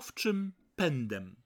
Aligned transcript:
owczym 0.00 0.52
pędem. 0.76 1.36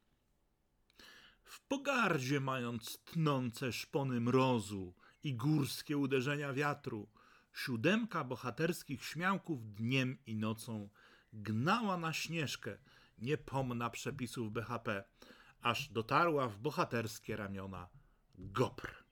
W 1.45 1.61
pogardzie 1.61 2.41
mając 2.41 2.99
tnące 3.05 3.73
szpony 3.73 4.21
mrozu 4.21 4.95
i 5.23 5.35
górskie 5.35 5.97
uderzenia 5.99 6.53
wiatru, 6.53 7.09
siódemka 7.55 8.25
bohaterskich 8.25 9.05
śmiałków 9.05 9.75
dniem 9.75 10.19
i 10.27 10.37
nocą 10.37 10.89
gnała 11.33 11.97
na 11.97 12.13
śnieżkę, 12.13 12.79
niepomna 13.19 13.91
przepisów 13.91 14.53
BHP, 14.53 15.05
aż 15.61 15.89
dotarła 15.89 16.49
w 16.49 16.59
bohaterskie 16.59 17.37
ramiona 17.37 17.89
Gopr. 18.39 19.04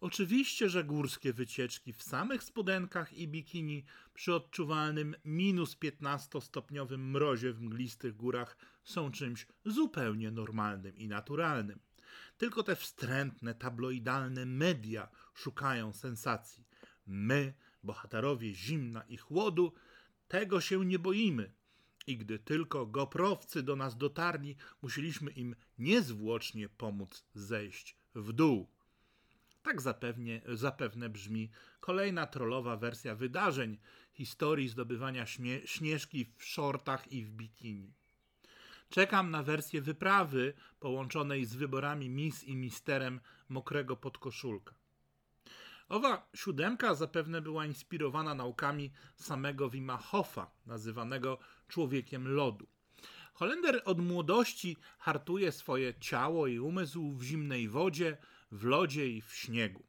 Oczywiście, 0.00 0.68
że 0.68 0.84
górskie 0.84 1.32
wycieczki 1.32 1.92
w 1.92 2.02
samych 2.02 2.42
spodenkach 2.42 3.12
i 3.12 3.28
bikini 3.28 3.84
przy 4.14 4.34
odczuwalnym 4.34 5.14
minus 5.24 5.76
15-stopniowym 5.76 6.98
mrozie 6.98 7.52
w 7.52 7.60
mglistych 7.60 8.16
górach 8.16 8.56
są 8.84 9.10
czymś 9.10 9.46
zupełnie 9.64 10.30
normalnym 10.30 10.96
i 10.96 11.08
naturalnym. 11.08 11.78
Tylko 12.36 12.62
te 12.62 12.76
wstrętne, 12.76 13.54
tabloidalne 13.54 14.46
media 14.46 15.08
szukają 15.34 15.92
sensacji. 15.92 16.64
My, 17.06 17.54
bohaterowie 17.82 18.54
zimna 18.54 19.02
i 19.02 19.16
chłodu, 19.16 19.72
tego 20.28 20.60
się 20.60 20.84
nie 20.84 20.98
boimy. 20.98 21.52
I 22.06 22.16
gdy 22.16 22.38
tylko 22.38 22.86
goprowcy 22.86 23.62
do 23.62 23.76
nas 23.76 23.96
dotarli, 23.96 24.56
musieliśmy 24.82 25.30
im 25.30 25.56
niezwłocznie 25.78 26.68
pomóc 26.68 27.24
zejść 27.34 27.96
w 28.14 28.32
dół. 28.32 28.77
Tak 29.68 29.80
zapewnie, 29.80 30.42
zapewne 30.48 31.08
brzmi 31.08 31.50
kolejna 31.80 32.26
trollowa 32.26 32.76
wersja 32.76 33.14
wydarzeń 33.14 33.78
historii 34.12 34.68
zdobywania 34.68 35.24
śmie- 35.24 35.66
śnieżki 35.66 36.32
w 36.36 36.44
shortach 36.44 37.12
i 37.12 37.24
w 37.24 37.30
bikini. 37.30 37.92
Czekam 38.90 39.30
na 39.30 39.42
wersję 39.42 39.82
wyprawy 39.82 40.54
połączonej 40.80 41.44
z 41.44 41.54
wyborami 41.54 42.10
Miss 42.10 42.44
i 42.44 42.56
Misterem 42.56 43.20
mokrego 43.48 43.96
podkoszulka. 43.96 44.74
Owa 45.88 46.28
siódemka 46.34 46.94
zapewne 46.94 47.40
była 47.42 47.66
inspirowana 47.66 48.34
naukami 48.34 48.92
samego 49.16 49.70
Wima 49.70 49.96
Hofa, 49.96 50.50
nazywanego 50.66 51.38
człowiekiem 51.68 52.28
lodu. 52.28 52.66
Holender 53.32 53.82
od 53.84 54.00
młodości 54.00 54.76
hartuje 54.98 55.52
swoje 55.52 55.94
ciało 55.94 56.46
i 56.46 56.58
umysł 56.58 57.12
w 57.12 57.22
zimnej 57.22 57.68
wodzie, 57.68 58.16
w 58.50 58.64
lodzie 58.64 59.08
i 59.08 59.22
w 59.22 59.34
śniegu. 59.34 59.82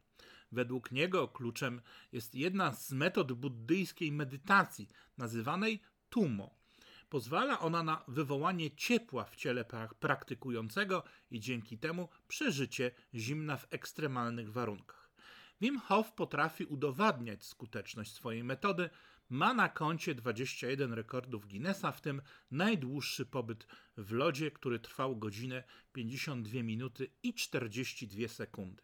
Według 0.52 0.92
niego 0.92 1.28
kluczem 1.28 1.82
jest 2.12 2.36
jedna 2.36 2.74
z 2.74 2.92
metod 2.92 3.34
buddyjskiej 3.34 4.12
medytacji, 4.12 4.90
nazywanej 5.18 5.82
tumo. 6.10 6.60
Pozwala 7.10 7.60
ona 7.60 7.84
na 7.84 8.04
wywołanie 8.08 8.72
ciepła 8.72 9.24
w 9.26 9.36
ciele 9.36 9.66
praktykującego 10.00 11.04
i 11.32 11.40
dzięki 11.40 11.78
temu 11.78 12.10
przeżycie 12.28 12.92
zimna 13.16 13.58
w 13.58 13.68
ekstremalnych 13.70 14.52
warunkach. 14.52 15.10
Wim 15.62 15.80
Hof 15.80 16.12
potrafi 16.12 16.66
udowadniać 16.66 17.46
skuteczność 17.46 18.14
swojej 18.14 18.44
metody, 18.44 18.90
ma 19.30 19.54
na 19.54 19.70
koncie 19.70 20.16
21 20.16 20.94
rekordów 20.94 21.48
Guinnessa, 21.48 21.92
w 21.92 22.02
tym 22.02 22.22
najdłuższy 22.52 23.26
pobyt 23.26 23.68
w 23.98 24.12
lodzie, 24.12 24.52
który 24.52 24.80
trwał 24.80 25.18
godzinę 25.18 25.64
52 25.94 26.64
minuty 26.64 27.12
i 27.24 27.34
42 27.34 28.28
sekundy. 28.28 28.84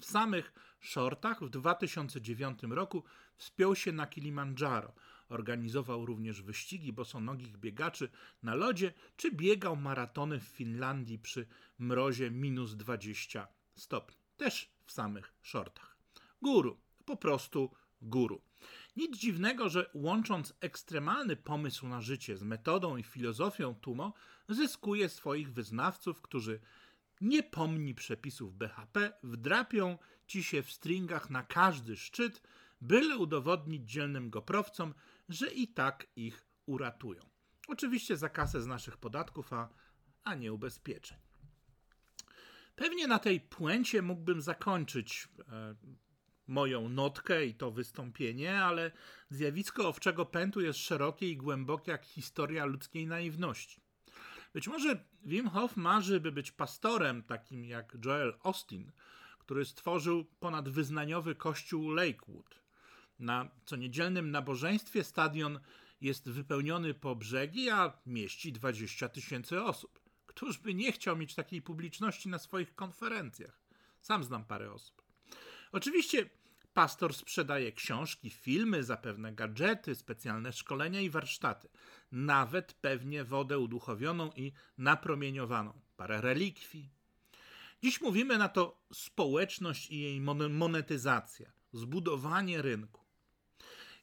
W 0.00 0.04
samych 0.04 0.52
shortach 0.80 1.44
w 1.44 1.50
2009 1.50 2.62
roku 2.62 3.04
wspiął 3.36 3.74
się 3.74 3.92
na 3.92 4.06
Kilimandżaro. 4.06 4.92
Organizował 5.28 6.06
również 6.06 6.42
wyścigi 6.42 6.92
bosonogich 6.92 7.56
biegaczy 7.56 8.08
na 8.42 8.54
lodzie, 8.54 8.92
czy 9.16 9.32
biegał 9.32 9.76
maratony 9.76 10.40
w 10.40 10.44
Finlandii 10.44 11.18
przy 11.18 11.46
mrozie 11.78 12.30
minus 12.30 12.74
20 12.74 13.48
stopni. 13.74 14.16
Też 14.36 14.70
w 14.84 14.92
samych 14.92 15.34
shortach. 15.42 15.96
Guru, 16.42 16.80
po 17.04 17.16
prostu 17.16 17.70
guru. 18.02 18.42
Nic 18.96 19.16
dziwnego, 19.18 19.68
że 19.68 19.90
łącząc 19.94 20.54
ekstremalny 20.60 21.36
pomysł 21.36 21.88
na 21.88 22.00
życie 22.00 22.36
z 22.36 22.42
metodą 22.42 22.96
i 22.96 23.02
filozofią 23.02 23.74
Tumo, 23.74 24.12
zyskuje 24.48 25.08
swoich 25.08 25.52
wyznawców, 25.52 26.22
którzy 26.22 26.60
nie 27.20 27.42
pomni 27.42 27.94
przepisów 27.94 28.56
BHP, 28.56 29.12
wdrapią 29.22 29.98
ci 30.26 30.42
się 30.42 30.62
w 30.62 30.72
stringach 30.72 31.30
na 31.30 31.42
każdy 31.42 31.96
szczyt, 31.96 32.42
byle 32.80 33.16
udowodnić 33.16 33.90
dzielnym 33.90 34.30
goprowcom, 34.30 34.94
że 35.28 35.52
i 35.52 35.68
tak 35.68 36.06
ich 36.16 36.46
uratują. 36.66 37.22
Oczywiście 37.68 38.16
za 38.16 38.28
kasę 38.28 38.62
z 38.62 38.66
naszych 38.66 38.96
podatków, 38.96 39.52
a, 39.52 39.68
a 40.24 40.34
nie 40.34 40.52
ubezpieczeń. 40.52 41.18
Pewnie 42.76 43.06
na 43.06 43.18
tej 43.18 43.40
puencie 43.40 44.02
mógłbym 44.02 44.42
zakończyć 44.42 45.28
e, 45.48 45.74
moją 46.46 46.88
notkę 46.88 47.46
i 47.46 47.54
to 47.54 47.70
wystąpienie, 47.70 48.62
ale 48.62 48.90
zjawisko 49.30 49.88
owczego 49.88 50.26
pętu 50.26 50.60
jest 50.60 50.78
szerokie 50.78 51.30
i 51.30 51.36
głębokie 51.36 51.92
jak 51.92 52.04
historia 52.04 52.64
ludzkiej 52.64 53.06
naiwności. 53.06 53.80
Być 54.54 54.68
może 54.68 55.04
Wim 55.24 55.48
Hof 55.48 55.76
marzy, 55.76 56.20
by 56.20 56.32
być 56.32 56.52
pastorem 56.52 57.22
takim 57.22 57.64
jak 57.64 57.96
Joel 58.04 58.34
Austin, 58.42 58.92
który 59.38 59.64
stworzył 59.64 60.24
ponad 60.24 60.68
wyznaniowy 60.68 61.34
kościół 61.34 61.90
Lakewood. 61.90 62.62
Na 63.18 63.48
co 63.64 63.76
niedzielnym 63.76 64.30
nabożeństwie 64.30 65.04
stadion 65.04 65.60
jest 66.00 66.30
wypełniony 66.30 66.94
po 66.94 67.16
brzegi, 67.16 67.70
a 67.70 67.92
mieści 68.06 68.52
20 68.52 69.08
tysięcy 69.08 69.62
osób. 69.62 70.00
Któż 70.26 70.58
by 70.58 70.74
nie 70.74 70.92
chciał 70.92 71.16
mieć 71.16 71.34
takiej 71.34 71.62
publiczności 71.62 72.28
na 72.28 72.38
swoich 72.38 72.74
konferencjach? 72.74 73.60
Sam 74.00 74.24
znam 74.24 74.44
parę 74.44 74.72
osób. 74.72 75.02
Oczywiście 75.74 76.30
pastor 76.74 77.14
sprzedaje 77.14 77.72
książki, 77.72 78.30
filmy, 78.30 78.84
zapewne 78.84 79.32
gadżety, 79.32 79.94
specjalne 79.94 80.52
szkolenia 80.52 81.00
i 81.00 81.10
warsztaty. 81.10 81.68
Nawet 82.12 82.72
pewnie 82.72 83.24
wodę 83.24 83.58
uduchowioną 83.58 84.30
i 84.36 84.52
napromieniowaną, 84.78 85.80
parę 85.96 86.20
relikwii. 86.20 86.90
Dziś 87.82 88.00
mówimy 88.00 88.38
na 88.38 88.48
to 88.48 88.84
społeczność 88.92 89.90
i 89.90 90.00
jej 90.00 90.20
monetyzacja, 90.50 91.52
zbudowanie 91.72 92.62
rynku. 92.62 93.04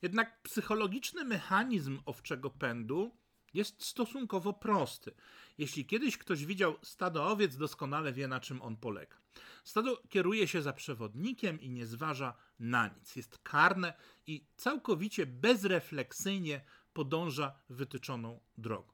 Jednak 0.01 0.41
psychologiczny 0.41 1.25
mechanizm 1.25 1.99
owczego 2.05 2.49
pędu 2.49 3.11
jest 3.53 3.83
stosunkowo 3.83 4.53
prosty. 4.53 5.11
Jeśli 5.57 5.85
kiedyś 5.85 6.17
ktoś 6.17 6.45
widział 6.45 6.75
stado 6.81 7.27
owiec, 7.27 7.57
doskonale 7.57 8.13
wie, 8.13 8.27
na 8.27 8.39
czym 8.39 8.61
on 8.61 8.77
polega. 8.77 9.17
Stado 9.63 10.01
kieruje 10.09 10.47
się 10.47 10.61
za 10.61 10.73
przewodnikiem 10.73 11.61
i 11.61 11.69
nie 11.69 11.85
zważa 11.85 12.33
na 12.59 12.87
nic. 12.87 13.15
Jest 13.15 13.37
karne 13.37 13.93
i 14.27 14.45
całkowicie 14.57 15.25
bezrefleksyjnie 15.25 16.61
podąża 16.93 17.55
wytyczoną 17.69 18.39
drogą. 18.57 18.93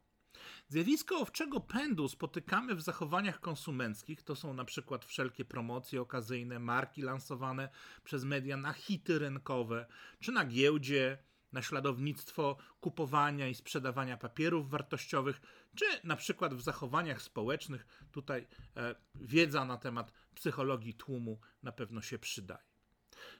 Zjawisko 0.70 1.20
owczego 1.20 1.60
pędu 1.60 2.08
spotykamy 2.08 2.76
w 2.76 2.82
zachowaniach 2.82 3.40
konsumenckich. 3.40 4.24
To 4.24 4.36
są 4.36 4.54
na 4.54 4.66
przykład 4.66 5.06
wszelkie 5.06 5.46
promocje 5.46 6.02
okazyjne, 6.02 6.60
marki 6.60 7.02
lansowane 7.02 7.70
przez 8.04 8.24
media 8.24 8.58
na 8.58 8.74
hity 8.74 9.20
rynkowe, 9.20 9.86
czy 10.20 10.32
na 10.32 10.46
giełdzie, 10.46 11.18
naśladownictwo 11.58 12.58
kupowania 12.82 13.48
i 13.48 13.56
sprzedawania 13.56 14.18
papierów 14.18 14.70
wartościowych, 14.70 15.42
czy 15.76 15.86
na 16.04 16.16
przykład 16.16 16.54
w 16.54 16.62
zachowaniach 16.62 17.22
społecznych. 17.22 17.88
Tutaj 18.12 18.48
e, 18.76 18.96
wiedza 19.16 19.66
na 19.66 19.78
temat 19.78 20.12
psychologii 20.36 20.94
tłumu 20.94 21.40
na 21.64 21.72
pewno 21.72 22.02
się 22.02 22.20
przydaje. 22.20 22.68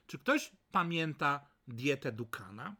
Czy 0.06 0.18
ktoś 0.18 0.52
pamięta 0.72 1.46
dietę 1.68 2.12
Dukana? 2.12 2.76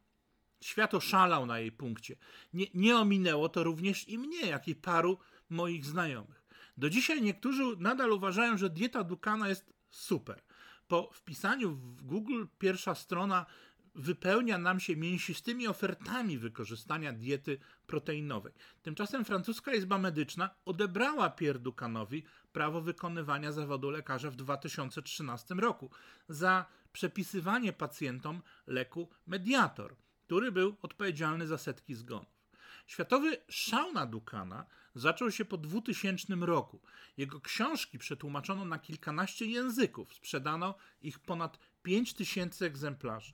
Świat 0.61 0.95
oszalał 0.95 1.47
na 1.47 1.59
jej 1.59 1.73
punkcie. 1.73 2.17
Nie, 2.53 2.67
nie 2.75 2.97
ominęło 2.97 3.49
to 3.49 3.65
również 3.65 4.09
i 4.09 4.19
mnie, 4.19 4.47
jak 4.47 4.69
i 4.69 4.75
paru 4.75 5.19
moich 5.51 5.85
znajomych. 5.85 6.43
Do 6.77 6.91
dzisiaj 6.91 7.23
niektórzy 7.23 7.63
nadal 7.79 8.13
uważają, 8.13 8.59
że 8.59 8.71
dieta 8.71 9.05
Dukana 9.05 9.49
jest 9.49 9.73
super. 9.91 10.43
Po 10.89 11.11
wpisaniu 11.13 11.71
w 11.71 12.03
Google 12.03 12.45
pierwsza 12.59 12.95
strona 12.95 13.47
wypełnia 13.99 14.59
nam 14.59 14.81
się 14.81 14.97
mięsistymi 14.97 15.69
ofertami 15.69 16.39
wykorzystania 16.39 17.13
diety 17.13 17.59
proteinowej. 17.87 18.53
Tymczasem 18.83 19.25
francuska 19.25 19.75
Izba 19.75 19.99
Medyczna 19.99 20.51
odebrała 20.65 21.31
Pierre 21.31 21.59
Dukanowi 21.59 22.25
prawo 22.53 22.81
wykonywania 22.81 23.53
zawodu 23.53 23.91
lekarza 23.91 24.31
w 24.31 24.37
2013 24.37 25.55
roku 25.55 25.91
za 26.29 26.67
przepisywanie 26.93 27.73
pacjentom 27.73 28.43
leku 28.67 29.09
Mediator, 29.27 29.97
który 30.27 30.53
był 30.53 30.77
odpowiedzialny 30.83 31.47
za 31.47 31.59
setki 31.59 31.95
zgonów. 31.95 32.39
Światowy 32.87 33.37
szał 33.49 33.93
na 33.93 34.07
Dukana 34.07 34.67
zaczął 34.95 35.31
się 35.31 35.45
po 35.45 35.57
2000 35.59 36.35
roku. 36.41 36.81
Jego 37.17 37.41
książki 37.41 37.99
przetłumaczono 37.99 38.65
na 38.65 38.79
kilkanaście 38.79 39.47
języków, 39.47 40.15
sprzedano 40.15 40.75
ich 41.03 41.19
ponad 41.19 41.59
5000 41.83 42.67
egzemplarzy. 42.67 43.33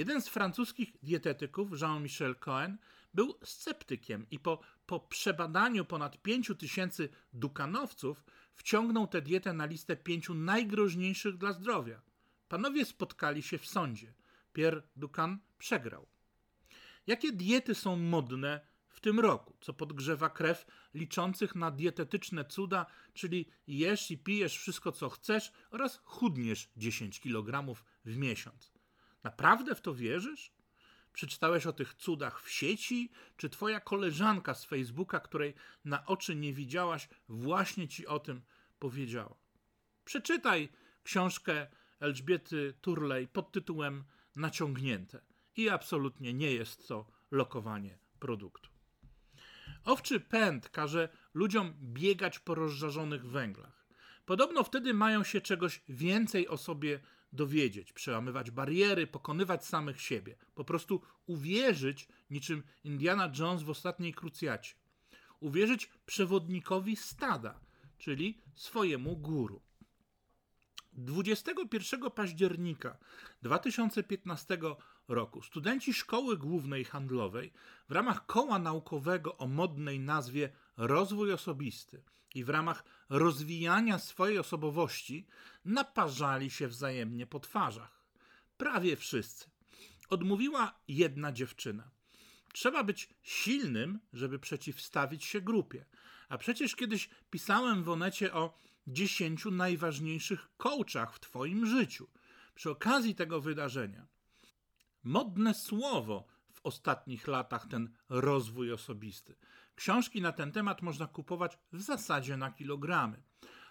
Jeden 0.00 0.22
z 0.22 0.28
francuskich 0.28 0.92
dietetyków, 1.02 1.80
Jean-Michel 1.80 2.34
Cohen, 2.34 2.78
był 3.14 3.34
sceptykiem 3.44 4.26
i 4.30 4.38
po, 4.38 4.60
po 4.86 5.00
przebadaniu 5.00 5.84
ponad 5.84 6.22
5 6.22 6.52
tysięcy 6.58 7.08
dukanowców 7.32 8.24
wciągnął 8.54 9.06
tę 9.06 9.22
dietę 9.22 9.52
na 9.52 9.66
listę 9.66 9.96
pięciu 9.96 10.34
najgroźniejszych 10.34 11.36
dla 11.36 11.52
zdrowia. 11.52 12.02
Panowie 12.48 12.84
spotkali 12.84 13.42
się 13.42 13.58
w 13.58 13.66
sądzie. 13.66 14.14
Pierre 14.52 14.82
Ducan 14.96 15.38
przegrał. 15.58 16.06
Jakie 17.06 17.32
diety 17.32 17.74
są 17.74 17.96
modne 17.96 18.60
w 18.88 19.00
tym 19.00 19.20
roku, 19.20 19.56
co 19.60 19.74
podgrzewa 19.74 20.30
krew 20.30 20.66
liczących 20.94 21.54
na 21.54 21.70
dietetyczne 21.70 22.44
cuda, 22.44 22.86
czyli 23.14 23.48
jesz 23.66 24.10
i 24.10 24.18
pijesz 24.18 24.58
wszystko 24.58 24.92
co 24.92 25.08
chcesz 25.08 25.52
oraz 25.70 26.00
chudniesz 26.04 26.70
10 26.76 27.20
kg 27.20 27.74
w 28.04 28.16
miesiąc. 28.16 28.79
Naprawdę 29.24 29.74
w 29.74 29.80
to 29.80 29.94
wierzysz? 29.94 30.52
Przeczytałeś 31.12 31.66
o 31.66 31.72
tych 31.72 31.94
cudach 31.94 32.42
w 32.42 32.50
sieci? 32.50 33.10
Czy 33.36 33.50
twoja 33.50 33.80
koleżanka 33.80 34.54
z 34.54 34.64
Facebooka, 34.64 35.20
której 35.20 35.54
na 35.84 36.06
oczy 36.06 36.36
nie 36.36 36.52
widziałaś, 36.52 37.08
właśnie 37.28 37.88
ci 37.88 38.06
o 38.06 38.18
tym 38.18 38.42
powiedziała? 38.78 39.36
Przeczytaj 40.04 40.68
książkę 41.02 41.66
Elżbiety 42.00 42.74
Turley 42.80 43.28
pod 43.28 43.52
tytułem 43.52 44.04
Naciągnięte. 44.36 45.20
I 45.56 45.68
absolutnie 45.68 46.34
nie 46.34 46.52
jest 46.52 46.88
to 46.88 47.10
lokowanie 47.30 47.98
produktu. 48.18 48.70
Owczy 49.84 50.20
pęd 50.20 50.68
każe 50.68 51.08
ludziom 51.34 51.74
biegać 51.82 52.38
po 52.38 52.54
rozżarzonych 52.54 53.26
węglach. 53.26 53.86
Podobno 54.26 54.64
wtedy 54.64 54.94
mają 54.94 55.24
się 55.24 55.40
czegoś 55.40 55.82
więcej 55.88 56.48
o 56.48 56.56
sobie 56.56 57.00
dowiedzieć, 57.32 57.92
przełamywać 57.92 58.50
bariery, 58.50 59.06
pokonywać 59.06 59.66
samych 59.66 60.00
siebie. 60.00 60.36
Po 60.54 60.64
prostu 60.64 61.02
uwierzyć, 61.26 62.08
niczym 62.30 62.62
Indiana 62.84 63.32
Jones 63.38 63.62
w 63.62 63.70
ostatniej 63.70 64.14
krucjacie. 64.14 64.74
Uwierzyć 65.40 65.90
przewodnikowi 66.06 66.96
stada, 66.96 67.60
czyli 67.98 68.40
swojemu 68.54 69.16
guru. 69.16 69.62
21 70.92 72.10
października 72.10 72.98
2015 73.42 74.58
roku 75.08 75.42
studenci 75.42 75.94
Szkoły 75.94 76.36
Głównej 76.36 76.84
Handlowej 76.84 77.52
w 77.88 77.92
ramach 77.92 78.26
koła 78.26 78.58
naukowego 78.58 79.36
o 79.36 79.46
modnej 79.46 80.00
nazwie 80.00 80.52
Rozwój 80.76 81.32
Osobisty 81.32 82.02
i 82.34 82.44
w 82.44 82.48
ramach 82.48 82.84
rozwijania 83.10 83.98
swojej 83.98 84.38
osobowości 84.38 85.26
naparzali 85.64 86.50
się 86.50 86.68
wzajemnie 86.68 87.26
po 87.26 87.40
twarzach. 87.40 88.04
Prawie 88.56 88.96
wszyscy. 88.96 89.50
Odmówiła 90.08 90.80
jedna 90.88 91.32
dziewczyna. 91.32 91.90
Trzeba 92.52 92.84
być 92.84 93.08
silnym, 93.22 94.00
żeby 94.12 94.38
przeciwstawić 94.38 95.24
się 95.24 95.40
grupie. 95.40 95.86
A 96.28 96.38
przecież 96.38 96.76
kiedyś 96.76 97.10
pisałem 97.30 97.84
w 97.84 97.88
Onecie 97.88 98.34
o 98.34 98.54
dziesięciu 98.86 99.50
najważniejszych 99.50 100.48
coachach 100.56 101.14
w 101.14 101.20
Twoim 101.20 101.66
życiu. 101.66 102.08
Przy 102.54 102.70
okazji 102.70 103.14
tego 103.14 103.40
wydarzenia. 103.40 104.06
Modne 105.04 105.54
słowo 105.54 106.26
ostatnich 106.62 107.26
latach 107.26 107.66
ten 107.66 107.94
rozwój 108.08 108.72
osobisty. 108.72 109.36
Książki 109.74 110.22
na 110.22 110.32
ten 110.32 110.52
temat 110.52 110.82
można 110.82 111.06
kupować 111.06 111.58
w 111.72 111.82
zasadzie 111.82 112.36
na 112.36 112.50
kilogramy. 112.50 113.22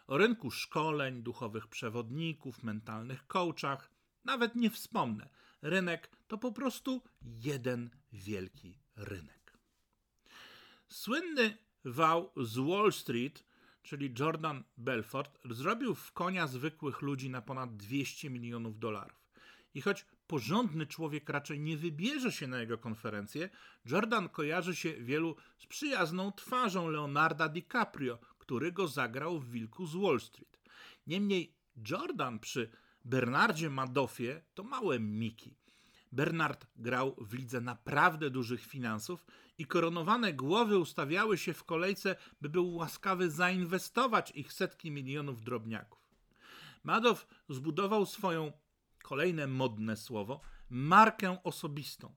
O 0.07 0.18
rynku 0.18 0.51
szkoleń, 0.51 1.24
duchowych 1.24 1.68
przewodników, 1.68 2.63
mentalnych 2.63 3.27
coachach 3.27 3.91
nawet 4.25 4.56
nie 4.56 4.69
wspomnę. 4.69 5.30
Rynek 5.62 6.12
to 6.27 6.38
po 6.38 6.51
prostu 6.51 7.03
jeden 7.24 7.89
wielki 8.12 8.80
rynek. 8.95 9.57
Słynny 10.88 11.57
wał 11.86 12.31
z 12.38 12.57
Wall 12.57 12.94
Street, 12.94 13.45
czyli 13.83 14.13
Jordan 14.19 14.63
Belfort, 14.77 15.39
zrobił 15.50 15.95
w 15.95 16.12
konia 16.12 16.47
zwykłych 16.47 17.01
ludzi 17.01 17.30
na 17.30 17.41
ponad 17.41 17.77
200 17.77 18.30
milionów 18.30 18.80
dolarów. 18.80 19.30
I 19.74 19.81
choć 19.81 20.06
porządny 20.29 20.87
człowiek 20.87 21.29
raczej 21.29 21.59
nie 21.59 21.77
wybierze 21.77 22.31
się 22.31 22.47
na 22.47 22.59
jego 22.59 22.77
konferencję, 22.77 23.49
Jordan 23.85 24.29
kojarzy 24.29 24.75
się 24.75 24.93
wielu 24.93 25.35
z 25.57 25.65
przyjazną 25.65 26.31
twarzą 26.31 26.87
Leonarda 26.87 27.49
DiCaprio, 27.49 28.19
który 28.37 28.71
go 28.71 28.87
zagrał 28.87 29.39
w 29.39 29.51
Wilku 29.51 29.85
z 29.85 29.95
Wall 29.95 30.19
Street. 30.19 30.59
Niemniej 31.07 31.53
Jordan 31.89 32.39
przy 32.39 32.69
Bernardzie 33.05 33.69
Madoffie 33.69 34.41
to 34.53 34.63
małe 34.63 34.99
Miki. 34.99 35.55
Bernard 36.11 36.67
grał 36.75 37.15
w 37.17 37.33
lidze 37.33 37.61
naprawdę 37.61 38.29
dużych 38.29 38.65
finansów 38.65 39.25
i 39.57 39.65
koronowane 39.65 40.33
głowy 40.33 40.77
ustawiały 40.77 41.37
się 41.37 41.53
w 41.53 41.63
kolejce, 41.63 42.15
by 42.41 42.49
był 42.49 42.75
łaskawy 42.75 43.29
zainwestować 43.29 44.31
ich 44.31 44.53
setki 44.53 44.91
milionów 44.91 45.43
drobniaków. 45.43 45.99
Madoff 46.83 47.27
zbudował 47.49 48.05
swoją 48.05 48.51
kolejne 49.04 49.48
modne 49.48 49.98
słowo, 49.98 50.42
markę 50.69 51.44
osobistą. 51.44 52.16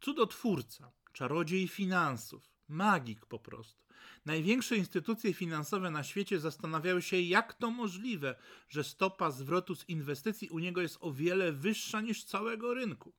Cudotwórca, 0.00 0.92
czarodziej 1.12 1.68
finansów, 1.68 2.50
magik 2.68 3.26
po 3.26 3.38
prostu. 3.38 3.84
Największe 4.24 4.76
instytucje 4.76 5.34
finansowe 5.34 5.90
na 5.90 6.04
świecie 6.04 6.40
zastanawiały 6.40 7.02
się, 7.02 7.20
jak 7.20 7.54
to 7.54 7.70
możliwe, 7.70 8.34
że 8.68 8.84
stopa 8.84 9.30
zwrotu 9.30 9.74
z 9.74 9.88
inwestycji 9.88 10.48
u 10.48 10.58
niego 10.58 10.80
jest 10.80 10.98
o 11.00 11.12
wiele 11.12 11.52
wyższa 11.52 12.00
niż 12.00 12.24
całego 12.24 12.74
rynku. 12.74 13.12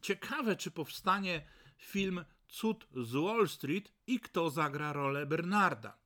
Ciekawe, 0.00 0.56
czy 0.56 0.70
powstanie 0.70 1.46
film 1.78 2.24
Cud 2.48 2.86
z 2.96 3.12
Wall 3.12 3.48
Street 3.48 3.92
i 4.06 4.20
kto 4.20 4.50
zagra 4.50 4.92
rolę 4.92 5.26
Bernarda. 5.26 6.01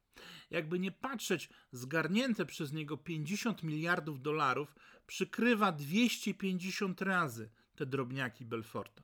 Jakby 0.51 0.79
nie 0.79 0.93
patrzeć, 0.93 1.49
zgarnięte 1.73 2.47
przez 2.47 2.73
niego 2.73 2.97
50 2.97 3.63
miliardów 3.63 4.23
dolarów 4.23 4.75
przykrywa 5.07 5.73
250 5.73 7.03
razy 7.03 7.51
te 7.77 7.87
drobniaki 7.87 8.45
Belforta. 8.45 9.03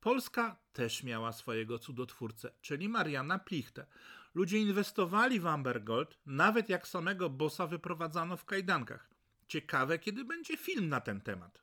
Polska 0.00 0.56
też 0.72 1.02
miała 1.02 1.32
swojego 1.32 1.78
cudotwórcę, 1.78 2.52
czyli 2.60 2.88
Mariana 2.88 3.38
Plichtę. 3.38 3.86
Ludzie 4.34 4.58
inwestowali 4.58 5.40
w 5.40 5.46
Ambergold, 5.46 6.18
nawet 6.26 6.68
jak 6.68 6.88
samego 6.88 7.30
bossa 7.30 7.66
wyprowadzano 7.66 8.36
w 8.36 8.44
kajdankach. 8.44 9.10
Ciekawe, 9.48 9.98
kiedy 9.98 10.24
będzie 10.24 10.56
film 10.56 10.88
na 10.88 11.00
ten 11.00 11.20
temat. 11.20 11.62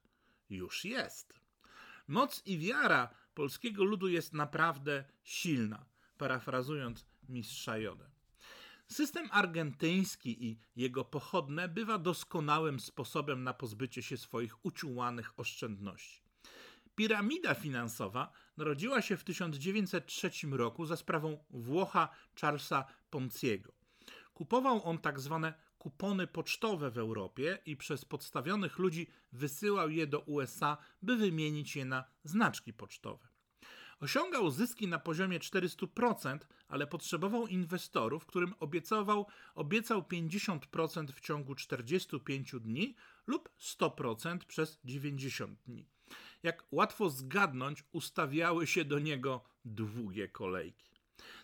Już 0.50 0.86
jest. 0.86 1.34
Moc 2.08 2.42
i 2.46 2.58
wiara 2.58 3.10
polskiego 3.34 3.84
ludu 3.84 4.08
jest 4.08 4.34
naprawdę 4.34 5.04
silna, 5.24 5.86
parafrazując 6.18 7.06
mistrza 7.30 7.78
Jodę. 7.78 8.10
System 8.92 9.30
argentyński 9.32 10.46
i 10.46 10.60
jego 10.76 11.06
pochodne 11.06 11.68
bywa 11.68 11.98
doskonałym 11.98 12.80
sposobem 12.80 13.44
na 13.44 13.54
pozbycie 13.54 14.02
się 14.02 14.18
swoich 14.18 14.66
uciułanych 14.66 15.40
oszczędności. 15.40 16.22
Piramida 16.96 17.54
finansowa 17.54 18.32
narodziła 18.58 19.02
się 19.02 19.18
w 19.18 19.24
1903 19.24 20.32
roku 20.52 20.86
za 20.86 20.98
sprawą 20.98 21.44
Włocha 21.50 22.10
Charlesa 22.42 22.86
Ponciego. 23.10 23.74
Kupował 24.34 24.84
on 24.84 24.98
tak 24.98 25.20
zwane 25.20 25.54
kupony 25.78 26.28
pocztowe 26.28 26.92
w 26.92 26.98
Europie 26.98 27.60
i 27.66 27.78
przez 27.78 28.06
podstawionych 28.06 28.80
ludzi 28.80 29.08
wysyłał 29.32 29.90
je 29.90 30.08
do 30.08 30.20
USA, 30.20 30.78
by 31.02 31.16
wymienić 31.16 31.76
je 31.76 31.86
na 31.86 32.04
znaczki 32.24 32.74
pocztowe. 32.74 33.28
Osiągał 34.00 34.52
zyski 34.52 34.88
na 34.88 35.00
poziomie 35.00 35.40
400%, 35.40 36.38
ale 36.68 36.88
potrzebował 36.88 37.48
inwestorów, 37.48 38.26
którym 38.26 38.54
obiecował, 38.60 39.28
obiecał 39.56 40.02
50% 40.02 41.12
w 41.12 41.20
ciągu 41.20 41.56
45 41.56 42.56
dni 42.62 42.96
lub 43.28 43.50
100% 43.60 44.38
przez 44.38 44.80
90 44.86 45.60
dni. 45.68 45.86
Jak 46.44 46.64
łatwo 46.72 47.10
zgadnąć, 47.10 47.84
ustawiały 47.92 48.68
się 48.68 48.86
do 48.86 49.00
niego 49.00 49.44
długie 49.66 50.28
kolejki. 50.28 50.99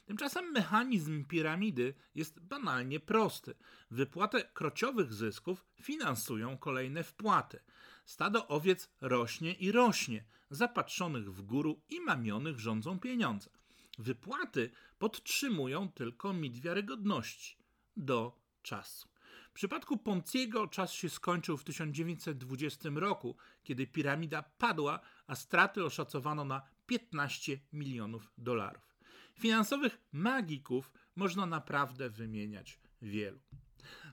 Tymczasem 0.06 0.52
mechanizm 0.52 1.26
piramidy 1.26 1.94
jest 2.16 2.40
banalnie 2.40 3.00
prosty. 3.00 3.56
Wypłatę 3.92 4.44
krociowych 4.44 5.14
zysków 5.14 5.66
finansują 5.82 6.58
kolejne 6.58 7.04
wpłaty. 7.04 7.60
Stado 8.06 8.48
owiec 8.48 8.90
rośnie 9.02 9.54
i 9.54 9.72
rośnie, 9.72 10.26
zapatrzonych 10.50 11.34
w 11.34 11.42
góru 11.42 11.82
i 11.90 12.02
mamionych 12.02 12.60
rządzą 12.60 13.00
pieniądze. 13.00 13.50
Wypłaty 13.98 14.72
podtrzymują 15.00 15.92
tylko 15.92 16.34
mit 16.34 16.58
wiarygodności 16.58 17.58
do 17.98 18.40
czasu. 18.62 19.10
W 19.50 19.54
przypadku 19.54 19.98
Ponciego 19.98 20.68
czas 20.68 20.92
się 20.92 21.10
skończył 21.10 21.58
w 21.58 21.64
1920 21.64 22.90
roku, 22.96 23.36
kiedy 23.64 23.88
piramida 23.88 24.44
padła, 24.44 25.00
a 25.28 25.36
straty 25.36 25.86
oszacowano 25.86 26.46
na 26.46 26.62
15 26.86 27.60
milionów 27.74 28.32
dolarów. 28.38 28.95
Finansowych 29.40 30.02
magików 30.12 30.92
można 31.16 31.46
naprawdę 31.46 32.10
wymieniać 32.10 32.80
wielu. 33.02 33.40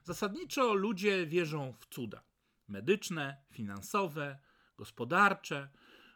Zasadniczo 0.02 0.74
ludzie 0.74 1.26
wierzą 1.26 1.72
w 1.72 1.86
cuda 1.86 2.22
medyczne, 2.68 3.36
finansowe, 3.50 4.38
gospodarcze, 4.76 5.68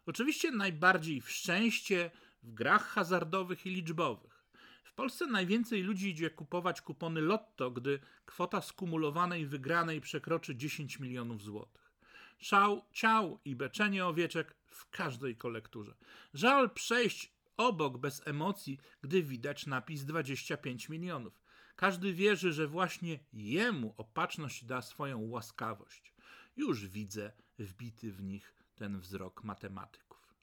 Oczywiście 0.06 0.50
najbardziej 0.50 1.20
w 1.20 1.30
szczęście 1.30 2.10
w 2.42 2.52
grach 2.52 2.86
hazardowych 2.86 3.66
i 3.66 3.70
liczbowych. 3.70 4.46
W 4.84 4.92
Polsce 4.92 5.26
najwięcej 5.26 5.82
ludzi 5.82 6.10
idzie 6.10 6.30
kupować 6.30 6.80
kupony 6.80 7.20
lotto, 7.20 7.70
gdy 7.70 7.98
kwota 8.26 8.62
skumulowanej 8.62 9.46
wygranej 9.46 10.00
przekroczy 10.00 10.56
10 10.56 10.98
milionów 10.98 11.42
złotych. 11.42 11.92
Szał, 12.38 12.84
ciał 12.92 13.40
i 13.44 13.56
beczenie 13.56 14.06
owieczek 14.06 14.56
w 14.66 14.90
każdej 14.90 15.36
kolekturze. 15.36 15.94
Żal 16.34 16.70
przejść 16.70 17.32
obok 17.56 17.98
bez 17.98 18.22
emocji, 18.26 18.78
gdy 19.02 19.22
widać 19.22 19.66
napis 19.66 20.04
25 20.04 20.88
milionów. 20.88 21.40
Każdy 21.76 22.12
wierzy, 22.12 22.52
że 22.52 22.66
właśnie 22.66 23.18
jemu 23.32 23.94
opatrzność 23.96 24.64
da 24.64 24.82
swoją 24.82 25.20
łaskawość. 25.20 26.14
Już 26.56 26.86
widzę 26.86 27.32
wbity 27.58 28.12
w 28.12 28.22
nich 28.22 28.54
ten 28.74 29.00
wzrok 29.00 29.44
matematyków. 29.44 30.34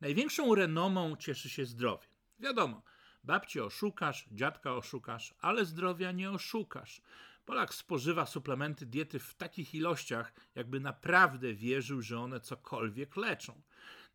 Największą 0.00 0.54
renomą 0.54 1.16
cieszy 1.16 1.48
się 1.48 1.66
zdrowie. 1.66 2.06
Wiadomo, 2.38 2.82
babci 3.24 3.60
oszukasz, 3.60 4.28
dziadka 4.32 4.74
oszukasz, 4.74 5.34
ale 5.40 5.64
zdrowia 5.64 6.12
nie 6.12 6.30
oszukasz. 6.30 7.02
Polak 7.44 7.74
spożywa 7.74 8.26
suplementy 8.26 8.86
diety 8.86 9.18
w 9.18 9.34
takich 9.34 9.74
ilościach, 9.74 10.32
jakby 10.54 10.80
naprawdę 10.80 11.54
wierzył, 11.54 12.02
że 12.02 12.20
one 12.20 12.40
cokolwiek 12.40 13.16
leczą. 13.16 13.62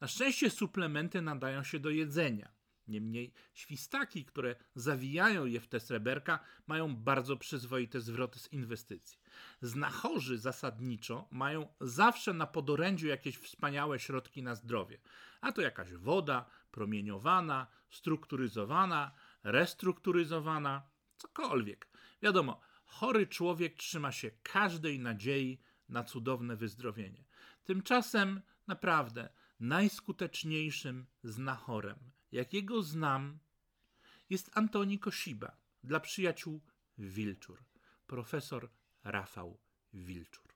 Na 0.01 0.07
szczęście 0.07 0.49
suplementy 0.49 1.21
nadają 1.21 1.63
się 1.63 1.79
do 1.79 1.89
jedzenia. 1.89 2.51
Niemniej 2.87 3.33
świstaki, 3.53 4.25
które 4.25 4.55
zawijają 4.75 5.45
je 5.45 5.59
w 5.59 5.67
te 5.67 5.79
sreberka, 5.79 6.39
mają 6.67 6.95
bardzo 6.95 7.37
przyzwoite 7.37 8.01
zwroty 8.01 8.39
z 8.39 8.53
inwestycji. 8.53 9.19
Znachorzy 9.61 10.37
zasadniczo 10.37 11.27
mają 11.31 11.67
zawsze 11.81 12.33
na 12.33 12.47
podorędziu 12.47 13.07
jakieś 13.07 13.37
wspaniałe 13.37 13.99
środki 13.99 14.43
na 14.43 14.55
zdrowie. 14.55 14.97
A 15.41 15.51
to 15.51 15.61
jakaś 15.61 15.93
woda 15.93 16.45
promieniowana, 16.71 17.67
strukturyzowana, 17.89 19.11
restrukturyzowana, 19.43 20.83
cokolwiek. 21.17 21.87
Wiadomo, 22.21 22.61
chory 22.85 23.27
człowiek 23.27 23.75
trzyma 23.75 24.11
się 24.11 24.31
każdej 24.43 24.99
nadziei 24.99 25.61
na 25.89 26.03
cudowne 26.03 26.55
wyzdrowienie. 26.55 27.25
Tymczasem 27.63 28.41
naprawdę 28.67 29.29
najskuteczniejszym 29.59 31.05
znachorem, 31.23 31.97
jakiego 32.31 32.83
znam, 32.83 33.39
jest 34.29 34.51
Antoni 34.57 34.99
Kosiba, 34.99 35.57
dla 35.83 35.99
przyjaciół 35.99 36.61
Wilczur, 36.97 37.63
profesor 38.07 38.69
Rafał 39.03 39.57
Wilczur. 39.93 40.49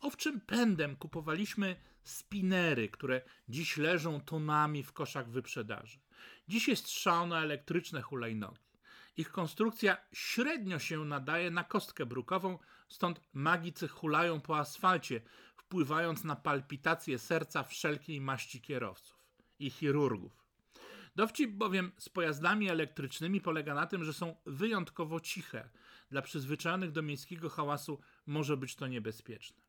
Owczym 0.00 0.40
pędem 0.40 0.96
kupowaliśmy 0.96 1.76
spinery, 2.02 2.88
które 2.88 3.22
dziś 3.48 3.76
leżą 3.76 4.20
tonami 4.20 4.82
w 4.82 4.92
koszach 4.92 5.30
wyprzedaży. 5.30 5.98
Dziś 6.48 6.68
jest 6.68 6.90
szał 6.90 7.26
na 7.26 7.42
elektryczne 7.42 8.02
hulajnogi. 8.02 8.64
Ich 9.16 9.30
konstrukcja 9.30 9.96
średnio 10.12 10.78
się 10.78 11.04
nadaje 11.04 11.50
na 11.50 11.64
kostkę 11.64 12.06
brukową, 12.06 12.58
stąd 12.88 13.20
magicy 13.32 13.88
hulają 13.88 14.40
po 14.40 14.58
asfalcie, 14.58 15.20
wpływając 15.66 16.24
na 16.24 16.36
palpitacje 16.36 17.18
serca 17.18 17.62
wszelkiej 17.62 18.20
maści 18.20 18.60
kierowców 18.60 19.18
i 19.58 19.70
chirurgów. 19.70 20.44
Dowcip 21.16 21.50
bowiem 21.50 21.92
z 21.98 22.08
pojazdami 22.08 22.68
elektrycznymi 22.68 23.40
polega 23.40 23.74
na 23.74 23.86
tym, 23.86 24.04
że 24.04 24.12
są 24.12 24.36
wyjątkowo 24.46 25.20
ciche. 25.20 25.68
Dla 26.10 26.22
przyzwyczajonych 26.22 26.92
do 26.92 27.02
miejskiego 27.02 27.48
hałasu 27.48 28.00
może 28.26 28.56
być 28.56 28.76
to 28.76 28.86
niebezpieczne. 28.86 29.62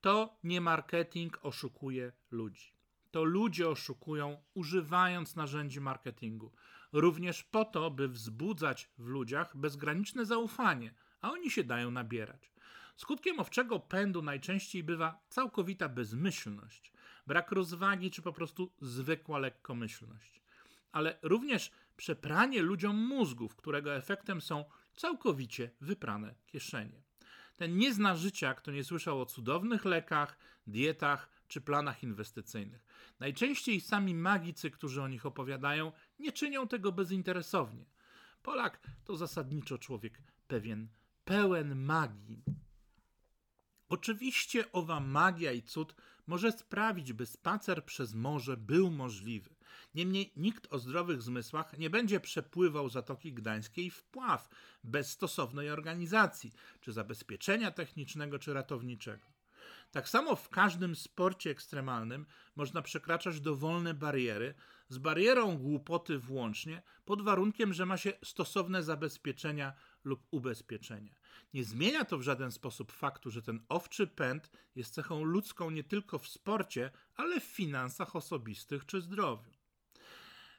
To 0.00 0.38
nie 0.44 0.60
marketing 0.60 1.38
oszukuje 1.42 2.12
ludzi. 2.30 2.72
To 3.10 3.24
ludzie 3.24 3.68
oszukują, 3.68 4.42
używając 4.54 5.36
narzędzi 5.36 5.80
marketingu. 5.80 6.52
Również 6.92 7.42
po 7.42 7.64
to, 7.64 7.90
by 7.90 8.08
wzbudzać 8.08 8.90
w 8.98 9.06
ludziach 9.06 9.56
bezgraniczne 9.56 10.26
zaufanie, 10.26 10.94
a 11.20 11.30
oni 11.30 11.50
się 11.50 11.64
dają 11.64 11.90
nabierać. 11.90 12.55
Skutkiem 12.96 13.40
owczego 13.40 13.80
pędu 13.80 14.22
najczęściej 14.22 14.84
bywa 14.84 15.20
całkowita 15.28 15.88
bezmyślność, 15.88 16.92
brak 17.26 17.52
rozwagi 17.52 18.10
czy 18.10 18.22
po 18.22 18.32
prostu 18.32 18.72
zwykła 18.80 19.38
lekkomyślność. 19.38 20.40
Ale 20.92 21.18
również 21.22 21.70
przepranie 21.96 22.62
ludziom 22.62 22.96
mózgów, 22.96 23.56
którego 23.56 23.96
efektem 23.96 24.40
są 24.40 24.64
całkowicie 24.94 25.70
wyprane 25.80 26.34
kieszenie. 26.46 27.02
Ten 27.56 27.76
nie 27.76 27.94
zna 27.94 28.16
życia, 28.16 28.54
kto 28.54 28.70
nie 28.70 28.84
słyszał 28.84 29.20
o 29.20 29.26
cudownych 29.26 29.84
lekach, 29.84 30.38
dietach 30.66 31.30
czy 31.48 31.60
planach 31.60 32.02
inwestycyjnych. 32.02 32.86
Najczęściej 33.20 33.80
sami 33.80 34.14
magicy, 34.14 34.70
którzy 34.70 35.02
o 35.02 35.08
nich 35.08 35.26
opowiadają, 35.26 35.92
nie 36.18 36.32
czynią 36.32 36.68
tego 36.68 36.92
bezinteresownie. 36.92 37.84
Polak 38.42 38.80
to 39.04 39.16
zasadniczo 39.16 39.78
człowiek 39.78 40.22
pewien, 40.48 40.88
pełen 41.24 41.76
magii. 41.76 42.42
Oczywiście 43.88 44.72
owa 44.72 45.00
magia 45.00 45.52
i 45.52 45.62
cud 45.62 45.94
może 46.26 46.52
sprawić, 46.52 47.12
by 47.12 47.26
spacer 47.26 47.84
przez 47.84 48.14
morze 48.14 48.56
był 48.56 48.90
możliwy. 48.90 49.50
Niemniej 49.94 50.32
nikt 50.36 50.72
o 50.72 50.78
zdrowych 50.78 51.22
zmysłach 51.22 51.78
nie 51.78 51.90
będzie 51.90 52.20
przepływał 52.20 52.88
Zatoki 52.88 53.32
Gdańskiej 53.32 53.90
w 53.90 54.04
pław 54.04 54.48
bez 54.84 55.10
stosownej 55.10 55.70
organizacji, 55.70 56.52
czy 56.80 56.92
zabezpieczenia 56.92 57.70
technicznego, 57.70 58.38
czy 58.38 58.54
ratowniczego. 58.54 59.26
Tak 59.90 60.08
samo 60.08 60.36
w 60.36 60.48
każdym 60.48 60.96
sporcie 60.96 61.50
ekstremalnym 61.50 62.26
można 62.56 62.82
przekraczać 62.82 63.40
dowolne 63.40 63.94
bariery, 63.94 64.54
z 64.88 64.98
barierą 64.98 65.58
głupoty 65.58 66.18
włącznie, 66.18 66.82
pod 67.04 67.22
warunkiem, 67.22 67.72
że 67.72 67.86
ma 67.86 67.96
się 67.96 68.12
stosowne 68.24 68.82
zabezpieczenia 68.82 69.72
lub 70.04 70.26
ubezpieczenia. 70.30 71.14
Nie 71.54 71.64
zmienia 71.64 72.04
to 72.04 72.18
w 72.18 72.22
żaden 72.22 72.52
sposób 72.52 72.92
faktu, 72.92 73.30
że 73.30 73.42
ten 73.42 73.60
owczy 73.68 74.06
pęd 74.06 74.50
jest 74.74 74.94
cechą 74.94 75.24
ludzką 75.24 75.70
nie 75.70 75.84
tylko 75.84 76.18
w 76.18 76.28
sporcie, 76.28 76.90
ale 77.14 77.40
w 77.40 77.44
finansach 77.44 78.16
osobistych 78.16 78.86
czy 78.86 79.00
zdrowiu. 79.00 79.50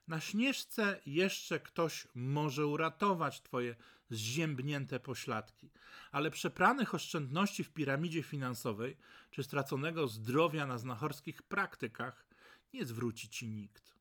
Na 0.08 0.22
śnieżce 0.22 1.02
jeszcze 1.06 1.60
ktoś 1.60 2.08
może 2.16 2.68
uratować 2.68 3.42
twoje 3.42 3.76
zziębnięte 4.10 5.00
pośladki, 5.00 5.72
ale 6.12 6.32
przepranych 6.32 6.96
oszczędności 6.96 7.64
w 7.64 7.74
piramidzie 7.74 8.24
finansowej 8.24 8.98
czy 9.32 9.44
straconego 9.44 10.08
zdrowia 10.08 10.68
na 10.68 10.78
znachorskich 10.78 11.44
praktykach 11.44 12.26
nie 12.74 12.86
zwróci 12.86 13.30
ci 13.30 13.48
nikt. 13.48 13.97